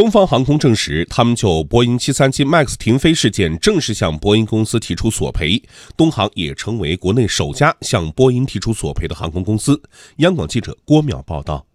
[0.00, 5.62] 东方航空证实，他们就波音737 MAX 停飞事件正式向波音公司提出索赔。
[5.94, 9.78] 东航也成为国内首家向波音提出索赔的航空公司。
[10.16, 11.66] 央广记者郭淼报道。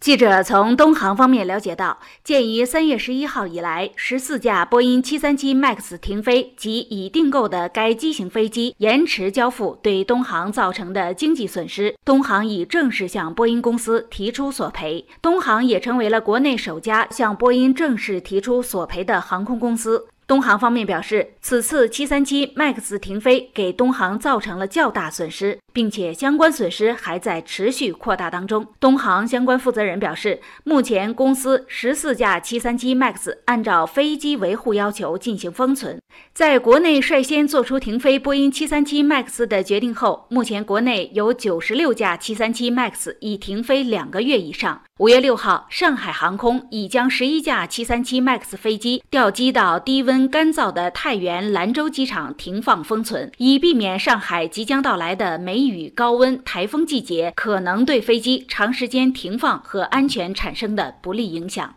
[0.00, 15.06] 记者从东航方面了解到，鉴于三月十一号以来十四架波音七三七 MAX 停飞及已订购的该机型飞机延迟交付对东航造成的经济损失，东航已正式向波音公司提出索赔。
[15.22, 20.06] 东航也成为了国内首家向波音正式提出索赔的航空公司。
[20.26, 28.66] 东航方面表示，此次737 MAX 停飞给东航造成了较大损失，并且相关损失还在持续扩大当中。
[28.80, 36.00] 东航相关负责人表示，目前公司十四架737 MAX 按照飞机维护要求进行封存。
[36.32, 44.80] 在国内率先做出停飞波音737 MAX 的决定后，目前国内有九十六架737 MAX 已停飞两个月以上。
[45.00, 61.74] 五月六号，上海航空已将十一架737 MAX 飞机调机到低温干燥的太原兰州机场停放封存，以避免上海即将到来的梅雨、高温、台风季节可能对飞机长时间停放和安全产生的不利影响。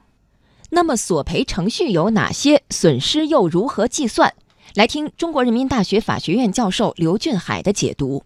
[0.72, 2.62] 那么，索赔程序有哪些？
[2.70, 4.34] 损失又如何计算？
[4.76, 8.24] 来听中国人民大学法学院教授刘俊海的解读。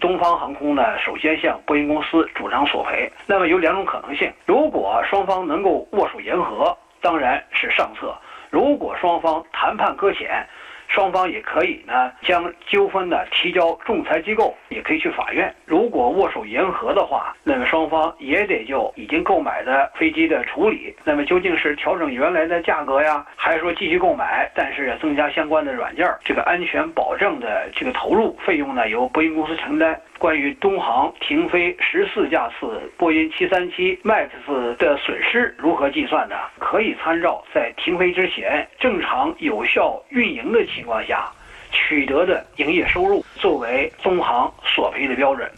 [0.00, 3.10] 东方航空呢，首先向波音公司主张索赔。
[3.26, 8.08] 那么有两种可能性：如果双方能够握手言和，当然是上策；
[8.50, 10.46] 如果双方谈判搁浅，
[10.94, 15.52] 双方也可以呢，将纠纷呢提交仲裁机构，也可以去法院。
[15.64, 30.00] 如果握手言和的话，那么双方也得就已经购买的飞机的处理，那么究竟是调整原来的价格呀，还是说继续购买，但是增加相关的软件，这个安全保证的这个投入费用呢，由波音公司承担。
[30.16, 34.28] 关于东航停飞十四架次波音七三七 MAX
[34.76, 36.36] 的损失如何计算呢？
[36.60, 41.32] 可以参照在停飞之前正常有效运营的情情况下
[41.72, 45.50] 取得的营业收入作为中航索赔的标准。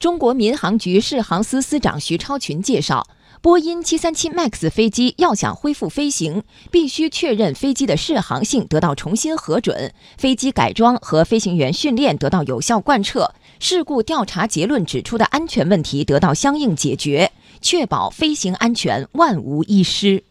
[0.00, 3.06] 中国民航局适航司司长徐超群介绍。
[3.42, 17.30] 波音737 MAX 飞机要想恢复飞行，必须确认飞机的适航性得到重新核准，飞机改装和飞行员训练得到有效贯彻，事故调查结论指出的安全问题得到相应解决，
[17.60, 20.24] 确保飞行安全万无一失。